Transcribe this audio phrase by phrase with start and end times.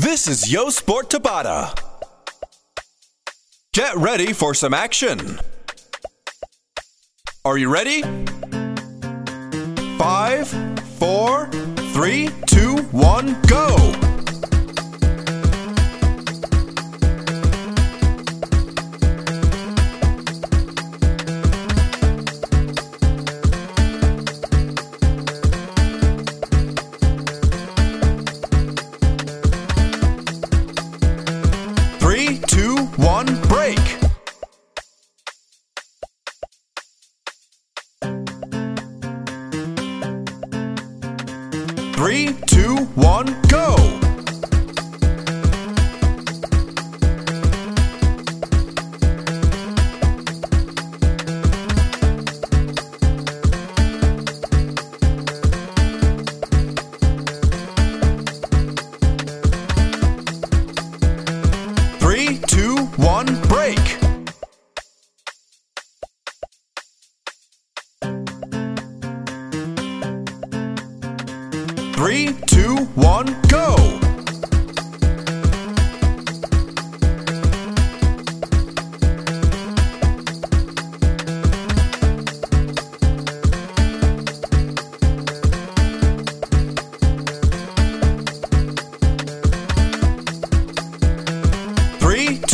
[0.00, 1.78] This is Yo Sport Tabata.
[3.74, 5.38] Get ready for some action.
[7.44, 8.00] Are you ready?
[9.98, 10.48] Five,
[10.98, 11.50] four,
[11.92, 13.69] three, two, one, go!
[33.00, 33.78] One, break!
[41.94, 43.76] Three, two, one, go!
[61.98, 63.78] Three, two, one, break!
[71.94, 73.99] Three, two, one, go!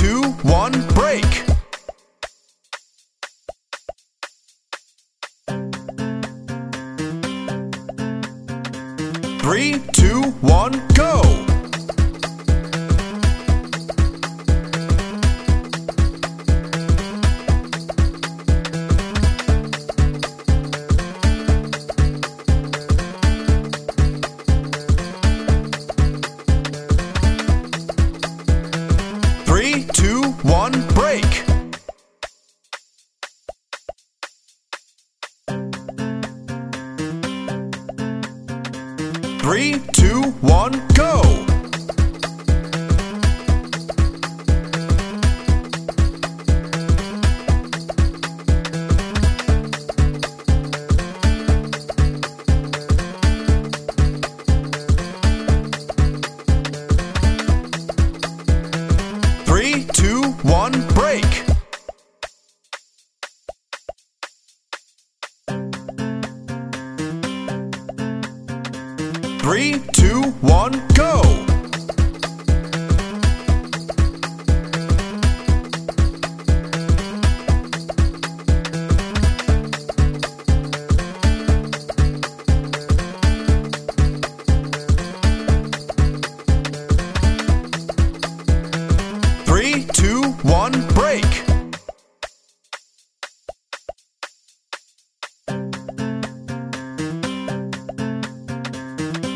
[0.07, 1.25] Two, one, break!
[9.41, 11.46] Three, two, one, go!
[29.57, 31.25] Three, two, one, break!
[39.41, 41.46] Three, two, one, go!
[60.43, 61.25] One, break!
[69.41, 71.46] Three, two, one, go!
[91.27, 91.47] Break!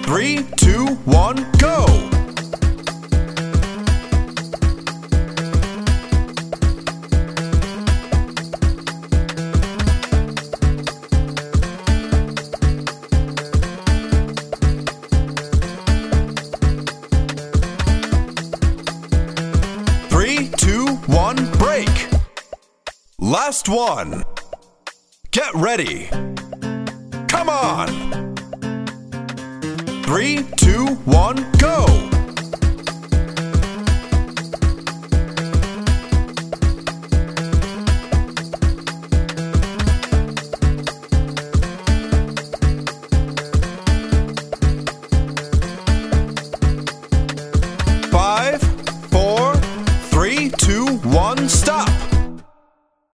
[0.04, 2.09] Three, two, one, go!
[23.30, 24.24] Last one!
[25.30, 26.06] Get ready!
[27.28, 28.34] Come on!
[30.02, 32.09] Three, two, one, go!